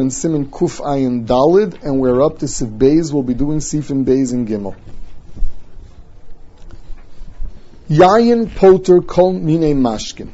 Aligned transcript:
we're 0.00 0.04
in 0.04 0.10
Siman 0.10 0.48
Kuf 0.48 0.80
Ayin 0.80 1.26
Dalid, 1.26 1.82
and 1.82 2.00
we're 2.00 2.22
up 2.22 2.38
to 2.38 2.48
Sif 2.48 2.68
Beis. 2.68 3.12
We'll 3.12 3.22
be 3.22 3.34
doing 3.34 3.58
Sifin 3.58 4.06
Beis 4.06 4.32
and 4.32 4.48
Gimel. 4.48 4.74
Yayin 7.90 8.54
Poter 8.54 9.02
Kol 9.02 9.34
Mine 9.34 9.82
Mashkin. 9.82 10.30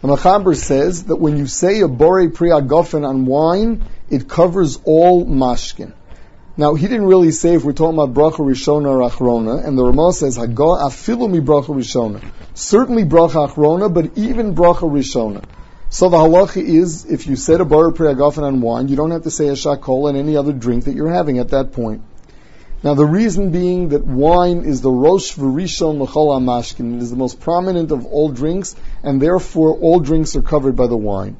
The 0.00 0.08
Machaber 0.08 0.54
says 0.54 1.04
that 1.04 1.16
when 1.16 1.38
you 1.38 1.48
say 1.48 1.80
a 1.80 1.88
Bore 1.88 2.28
Priyagofen 2.28 3.04
on 3.04 3.26
wine, 3.26 3.84
it 4.10 4.28
covers 4.28 4.78
all 4.84 5.26
Mashkin. 5.26 5.92
Now, 6.56 6.74
he 6.74 6.86
didn't 6.86 7.06
really 7.06 7.32
say 7.32 7.54
if 7.54 7.64
we're 7.64 7.72
talking 7.72 7.98
about 7.98 8.14
Bracha 8.14 8.38
Rishona 8.38 8.90
or 8.90 9.10
Achrona, 9.10 9.66
and 9.66 9.76
the 9.76 9.82
Ramah 9.82 10.12
says, 10.12 10.38
Hago 10.38 10.80
afilu 10.80 11.28
mi 11.28 11.40
Bracha 11.40 11.74
Rishona. 11.74 12.22
Certainly 12.54 13.04
Bracha 13.04 13.48
Achrona, 13.48 13.92
but 13.92 14.16
even 14.16 14.54
Bracha 14.54 14.88
Rishona. 14.88 15.44
So 15.90 16.10
the 16.10 16.18
halacha 16.18 16.62
is, 16.62 17.06
if 17.06 17.26
you 17.26 17.34
said 17.34 17.62
a 17.62 17.64
bar 17.64 17.90
priyagofen 17.92 18.42
on 18.42 18.60
wine, 18.60 18.88
you 18.88 18.96
don't 18.96 19.10
have 19.10 19.22
to 19.22 19.30
say 19.30 19.48
a 19.48 19.52
shakol 19.52 20.08
and 20.08 20.18
any 20.18 20.36
other 20.36 20.52
drink 20.52 20.84
that 20.84 20.94
you're 20.94 21.08
having 21.08 21.38
at 21.38 21.48
that 21.48 21.72
point. 21.72 22.02
Now 22.82 22.92
the 22.92 23.06
reason 23.06 23.50
being 23.52 23.88
that 23.88 24.04
wine 24.04 24.64
is 24.64 24.82
the 24.82 24.90
rosh 24.90 25.34
v'rishon 25.34 25.98
l'chol 25.98 26.38
amashkin. 26.38 26.96
It 26.96 27.02
is 27.02 27.10
the 27.10 27.16
most 27.16 27.40
prominent 27.40 27.90
of 27.90 28.04
all 28.04 28.28
drinks, 28.28 28.76
and 29.02 29.20
therefore 29.20 29.78
all 29.78 29.98
drinks 29.98 30.36
are 30.36 30.42
covered 30.42 30.76
by 30.76 30.88
the 30.88 30.96
wine. 30.96 31.38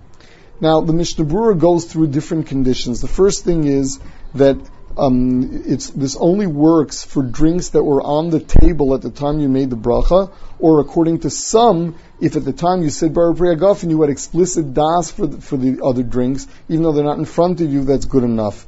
Now 0.60 0.80
the 0.80 0.94
Mishnah 0.94 1.26
Berurah 1.26 1.58
goes 1.58 1.84
through 1.84 2.08
different 2.08 2.46
conditions. 2.46 3.02
The 3.02 3.06
first 3.06 3.44
thing 3.44 3.64
is 3.64 4.00
that 4.34 4.56
um, 4.98 5.62
this 5.62 6.16
only 6.18 6.46
works 6.46 7.04
for 7.04 7.22
drinks 7.22 7.70
that 7.70 7.84
were 7.84 8.02
on 8.02 8.30
the 8.30 8.40
table 8.40 8.94
at 8.94 9.02
the 9.02 9.10
time 9.10 9.38
you 9.38 9.48
made 9.48 9.70
the 9.70 9.76
bracha, 9.76 10.32
or 10.58 10.80
according 10.80 11.20
to 11.20 11.30
some, 11.30 11.94
if 12.20 12.34
at 12.34 12.44
the 12.44 12.52
time 12.52 12.82
you 12.82 12.90
said 12.90 13.14
bar 13.14 13.30
and 13.30 13.90
you 13.90 14.00
had 14.00 14.10
explicit 14.10 14.74
das 14.74 15.10
for 15.10 15.26
the, 15.28 15.40
for 15.40 15.56
the 15.56 15.84
other 15.84 16.02
drinks, 16.02 16.48
even 16.68 16.82
though 16.82 16.92
they're 16.92 17.04
not 17.04 17.18
in 17.18 17.24
front 17.24 17.60
of 17.60 17.72
you, 17.72 17.84
that's 17.84 18.06
good 18.06 18.24
enough. 18.24 18.66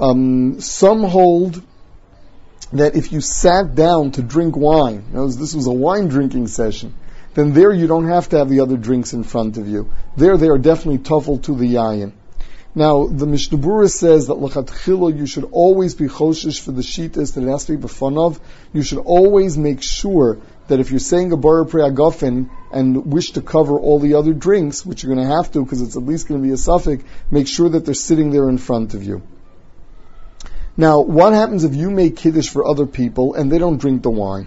Um, 0.00 0.60
some 0.60 1.04
hold 1.04 1.62
that 2.72 2.96
if 2.96 3.12
you 3.12 3.20
sat 3.20 3.74
down 3.74 4.10
to 4.12 4.22
drink 4.22 4.56
wine, 4.56 5.04
this 5.12 5.54
was 5.54 5.66
a 5.66 5.72
wine 5.72 6.08
drinking 6.08 6.48
session, 6.48 6.94
then 7.34 7.52
there 7.52 7.72
you 7.72 7.86
don't 7.86 8.08
have 8.08 8.28
to 8.30 8.38
have 8.38 8.48
the 8.48 8.60
other 8.60 8.76
drinks 8.76 9.12
in 9.12 9.22
front 9.22 9.56
of 9.56 9.68
you. 9.68 9.92
There 10.16 10.36
they 10.36 10.48
are 10.48 10.58
definitely 10.58 10.98
tuffle 10.98 11.42
to 11.44 11.54
the 11.54 11.74
yayin. 11.74 12.12
Now, 12.72 13.06
the 13.06 13.26
Mishnah 13.26 13.58
Berurah 13.58 13.90
says 13.90 14.28
that 14.28 14.34
l'chatchila 14.34 15.16
you 15.16 15.26
should 15.26 15.48
always 15.50 15.96
be 15.96 16.06
choshish 16.06 16.60
for 16.60 16.70
the 16.70 16.82
shitas 16.82 17.34
that 17.34 17.42
it 17.42 17.48
has 17.48 17.64
to 17.64 17.76
be 17.76 17.82
b'fanav. 17.82 18.38
You 18.72 18.82
should 18.82 19.00
always 19.00 19.58
make 19.58 19.82
sure 19.82 20.38
that 20.68 20.78
if 20.78 20.90
you're 20.90 21.00
saying 21.00 21.32
a 21.32 21.36
bar 21.36 21.64
preagafen 21.64 22.48
and 22.72 23.12
wish 23.12 23.32
to 23.32 23.42
cover 23.42 23.76
all 23.76 23.98
the 23.98 24.14
other 24.14 24.32
drinks, 24.32 24.86
which 24.86 25.02
you're 25.02 25.12
going 25.12 25.26
to 25.26 25.34
have 25.34 25.50
to 25.52 25.64
because 25.64 25.80
it's 25.80 25.96
at 25.96 26.04
least 26.04 26.28
going 26.28 26.40
to 26.40 26.46
be 26.46 26.52
a 26.52 26.56
suffix, 26.56 27.02
make 27.28 27.48
sure 27.48 27.68
that 27.70 27.84
they're 27.84 27.92
sitting 27.94 28.30
there 28.30 28.48
in 28.48 28.56
front 28.56 28.94
of 28.94 29.02
you. 29.02 29.20
Now, 30.76 31.00
what 31.00 31.32
happens 31.32 31.64
if 31.64 31.74
you 31.74 31.90
make 31.90 32.16
kiddush 32.16 32.48
for 32.48 32.64
other 32.64 32.86
people 32.86 33.34
and 33.34 33.50
they 33.50 33.58
don't 33.58 33.78
drink 33.78 34.04
the 34.04 34.10
wine? 34.10 34.46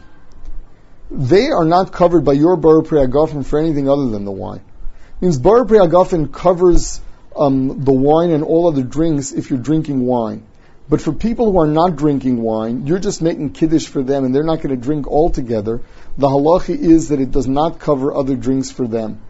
They 1.12 1.50
are 1.50 1.66
not 1.66 1.92
covered 1.92 2.24
by 2.24 2.34
your 2.34 2.56
bar 2.56 2.82
preagafen 2.84 3.46
for 3.46 3.60
anything 3.60 3.90
other 3.90 4.10
than 4.10 4.24
the 4.24 4.32
wine. 4.32 4.62
It 5.18 5.22
means 5.22 5.38
bar 5.38 5.66
preagafen 5.66 6.32
covers 6.32 7.02
um, 7.36 7.84
the 7.84 7.92
wine 7.92 8.31
and 8.31 8.44
all 8.44 8.67
other 8.67 8.84
drinks 8.84 9.31
if 9.31 9.50
you're 9.50 9.59
drinking 9.59 10.06
wine. 10.06 10.45
But 10.89 11.02
for 11.02 11.14
people 11.14 11.52
who 11.52 11.59
are 11.59 11.67
not 11.67 11.95
drinking 11.95 12.42
wine, 12.42 12.86
you're 12.86 13.00
just 13.00 13.22
making 13.22 13.52
kiddush 13.52 13.88
for 13.88 14.03
them 14.03 14.25
and 14.25 14.36
they're 14.36 14.44
not 14.44 14.62
going 14.62 14.75
to 14.75 14.81
drink 14.81 15.08
altogether. 15.08 15.81
The 16.17 16.28
halacha 16.28 16.78
is 16.78 17.09
that 17.09 17.22
it 17.22 17.31
does 17.31 17.48
not 17.48 17.80
cover 17.80 18.14
other 18.14 18.36
drinks 18.36 18.70
for 18.70 18.88
them 18.88 19.22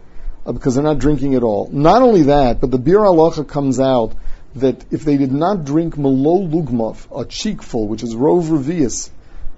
uh, 0.44 0.52
because 0.52 0.74
they're 0.74 0.84
not 0.84 0.98
drinking 0.98 1.34
at 1.34 1.42
all. 1.42 1.68
Not 1.72 2.02
only 2.02 2.24
that, 2.24 2.60
but 2.60 2.70
the 2.70 2.78
Biur 2.78 3.04
Halacha 3.06 3.46
comes 3.46 3.80
out 3.80 4.14
that 4.56 4.84
if 4.92 5.04
they 5.04 5.16
did 5.16 5.32
not 5.32 5.64
drink 5.64 5.96
malo 5.96 6.46
lugmav, 6.46 7.06
a 7.18 7.24
cheekful, 7.24 7.88
which 7.88 8.02
is 8.02 8.14
rov 8.14 8.44
revius, 8.44 9.10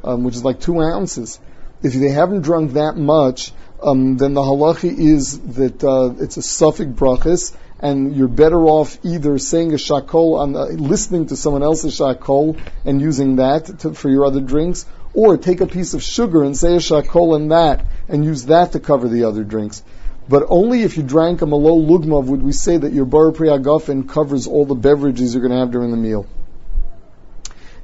um, 0.05 0.25
which 0.25 0.37
is 0.37 0.45
like 0.45 0.61
two 0.61 0.81
ounces, 0.81 1.39
if 1.83 1.93
they 1.93 2.09
haven't 2.11 2.43
drunk 2.43 2.75
that 2.75 2.97
much, 2.97 3.53
um, 3.83 4.17
then 4.17 4.35
the 4.35 4.41
halacha 4.41 4.97
is 4.97 5.39
that 5.57 5.85
uh, 5.85 6.15
it's 6.19 6.37
a 6.37 6.43
suffix 6.43 6.91
brachis, 6.91 7.55
and 7.79 8.17
you're 8.17 8.29
better 8.29 8.61
off 8.65 8.99
either 9.05 9.39
saying 9.39 9.73
a 9.73 9.77
shakol, 9.77 10.39
on 10.39 10.53
the, 10.53 10.65
listening 10.65 11.27
to 11.27 11.37
someone 11.37 11.63
else's 11.63 11.99
shakol, 11.99 12.59
and 12.85 13.01
using 13.01 13.37
that 13.37 13.81
to, 13.81 13.93
for 13.93 14.09
your 14.09 14.25
other 14.25 14.41
drinks, 14.41 14.87
or 15.13 15.37
take 15.37 15.61
a 15.61 15.67
piece 15.67 15.95
of 15.95 16.03
sugar 16.03 16.45
and 16.45 16.57
say 16.57 16.75
a 16.75 16.79
shakol 16.79 17.37
in 17.37 17.49
that, 17.49 17.85
and 18.09 18.25
use 18.25 18.47
that 18.47 18.73
to 18.73 18.81
cover 18.81 19.09
the 19.09 19.25
other 19.25 19.45
drinks. 19.45 19.83
But 20.29 20.45
only 20.49 20.83
if 20.83 20.97
you 20.97 21.03
drank 21.03 21.43
a 21.43 21.47
malo 21.47 21.77
lugmav 21.77 22.27
would 22.27 22.43
we 22.43 22.53
say 22.53 22.77
that 22.77 22.93
your 22.93 23.05
bar 23.05 23.31
priagafen 23.31 24.09
covers 24.09 24.47
all 24.47 24.65
the 24.65 24.75
beverages 24.75 25.35
you're 25.35 25.43
going 25.43 25.53
to 25.53 25.59
have 25.59 25.71
during 25.71 25.91
the 25.91 25.97
meal. 25.97 26.27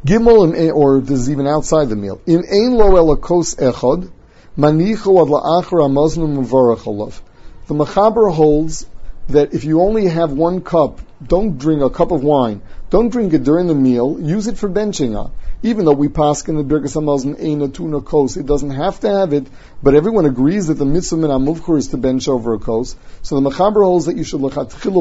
Gimel, 0.04 0.74
or 0.74 1.00
this 1.00 1.20
is 1.20 1.30
even 1.30 1.46
outside 1.46 1.88
the 1.88 1.96
meal. 1.96 2.20
In 2.26 2.44
ein 2.50 2.74
lo 2.74 2.90
elakos 2.90 3.54
echad, 3.56 4.10
manicho 4.58 5.22
ad 5.22 5.28
la'achar 5.28 5.86
amaznu 5.86 6.44
mevarach 6.44 7.20
The 7.68 7.74
Machaber 7.74 8.32
holds 8.32 8.86
that 9.28 9.54
if 9.54 9.64
you 9.64 9.80
only 9.80 10.06
have 10.06 10.32
one 10.32 10.60
cup, 10.60 11.00
don't 11.26 11.58
drink 11.58 11.82
a 11.82 11.90
cup 11.90 12.10
of 12.10 12.22
wine. 12.22 12.62
Don't 12.90 13.08
drink 13.08 13.32
it 13.32 13.44
during 13.44 13.66
the 13.66 13.74
meal. 13.74 14.18
Use 14.20 14.46
it 14.48 14.58
for 14.58 14.68
benching. 14.68 15.30
Even 15.62 15.84
though 15.84 15.92
we 15.92 16.08
pass 16.08 16.46
in 16.48 16.56
the 16.56 16.64
Birkas 16.64 16.96
Hamazon 16.96 17.40
Eina 17.40 17.72
Tuna 17.72 18.00
Kos, 18.00 18.36
it 18.36 18.46
doesn't 18.46 18.70
have 18.70 18.98
to 19.00 19.08
have 19.08 19.32
it, 19.32 19.46
but 19.82 19.94
everyone 19.94 20.26
agrees 20.26 20.66
that 20.66 20.74
the 20.74 20.84
mitzvah 20.84 21.16
min 21.16 21.30
amuvkur 21.30 21.78
is 21.78 21.88
to 21.88 21.96
bench 21.96 22.26
over 22.26 22.54
a 22.54 22.58
kos. 22.58 22.96
So 23.22 23.40
the 23.40 23.48
Mechaber 23.48 23.84
holds 23.84 24.06
that 24.06 24.16
you 24.16 24.24
should 24.24 24.40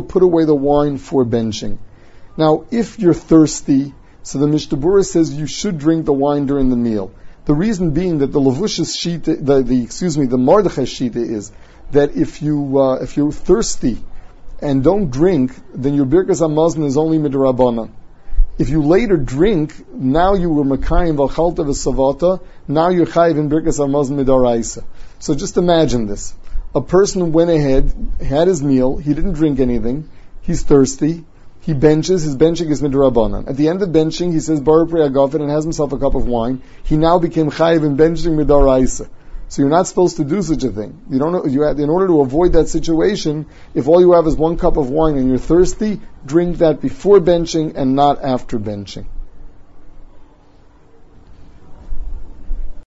put 0.08 0.22
away 0.22 0.46
the 0.46 0.56
wine 0.56 1.00
for 1.00 1.26
benching. 1.26 1.80
Now, 2.38 2.66
if 2.70 3.00
you're 3.00 3.16
thirsty, 3.16 3.94
so 4.22 4.38
the 4.38 4.48
Mishnah 4.48 4.78
Berurah 4.78 5.06
says 5.06 5.34
you 5.34 5.48
should 5.48 5.80
drink 5.80 6.06
the 6.06 6.14
wine 6.14 6.46
during 6.46 6.70
the 6.70 6.76
meal. 6.76 7.12
The 7.46 7.56
reason 7.56 7.92
being 7.92 8.20
that 8.20 8.32
the 8.32 8.40
Levush's 8.40 8.96
shita, 8.96 9.44
the, 9.44 9.64
the 9.64 9.84
excuse 9.84 10.16
me, 10.16 10.28
the 10.28 10.38
Mordechai 10.38 10.84
shita 10.84 11.16
is 11.16 11.52
that 11.92 12.16
if 12.16 12.44
you 12.44 12.80
uh, 12.80 13.00
if 13.02 13.18
you're 13.18 13.32
thirsty 13.32 13.98
and 14.62 14.84
don't 14.84 15.10
drink, 15.10 15.54
then 15.74 15.94
your 15.94 16.06
birkas 16.06 16.42
hamazon 16.42 16.86
is 16.86 16.98
only 16.98 17.18
midrabana. 17.18 17.90
If 18.58 18.70
you 18.70 18.84
later 18.84 19.18
drink, 19.18 19.74
now 19.94 20.36
you 20.36 20.50
were 20.50 20.64
makayim 20.64 21.16
v'chalta 21.18 21.66
v'savata, 21.66 22.42
now 22.68 22.90
you're 22.90 23.08
chayiv 23.08 23.38
in 23.38 23.50
birkas 23.50 23.80
hamazon 23.80 24.24
midaraisa. 24.24 24.84
So 25.20 25.34
just 25.36 25.58
imagine 25.58 26.06
this. 26.06 26.36
A 26.76 26.82
person 26.82 27.32
went 27.32 27.50
ahead, 27.50 27.94
had 28.22 28.48
his 28.48 28.62
meal, 28.62 28.98
he 28.98 29.14
didn't 29.14 29.34
drink 29.34 29.60
anything, 29.60 30.10
he's 30.42 30.64
thirsty, 30.64 31.26
he 31.62 31.74
benches, 31.74 32.24
his 32.24 32.36
benching 32.36 32.70
is 32.70 32.82
midrabanan. 32.82 33.48
At 33.48 33.58
the 33.58 33.68
end 33.68 33.82
of 33.82 33.90
benching, 33.90 34.32
he 34.32 34.40
says 34.40 34.60
Baruch 34.60 34.92
and 34.94 35.50
has 35.50 35.64
himself 35.64 35.92
a 35.92 35.98
cup 35.98 36.16
of 36.16 36.26
wine. 36.26 36.62
He 36.84 36.98
now 36.98 37.20
became 37.20 37.52
chayiv 37.52 37.86
in 37.86 37.98
benching 37.98 38.36
midaraisa. 38.44 39.10
So 39.52 39.62
you're 39.62 39.70
not 39.70 39.86
supposed 39.86 40.16
to 40.16 40.24
do 40.24 40.42
such 40.42 40.64
a 40.64 40.70
thing. 40.70 41.02
You 41.10 41.20
don't. 41.20 41.52
You 41.52 41.64
have, 41.64 41.78
in 41.78 41.90
order 41.90 42.08
to 42.08 42.22
avoid 42.22 42.54
that 42.54 42.70
situation, 42.70 43.48
if 43.74 43.90
all 43.90 44.00
you 44.00 44.14
have 44.14 44.26
is 44.26 44.38
one 44.38 44.56
cup 44.56 44.78
of 44.78 44.90
wine 44.90 45.18
and 45.18 45.28
you're 45.28 45.40
thirsty, 45.40 46.00
drink 46.26 46.60
that 46.60 46.80
before 46.80 47.20
benching 47.20 47.76
and 47.76 47.94
not 47.94 48.24
after 48.24 48.58
benching. 48.58 49.08